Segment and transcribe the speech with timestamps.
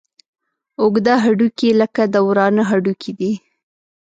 [0.81, 3.31] اوږده هډوکي لکه د ورانه هډوکي دي.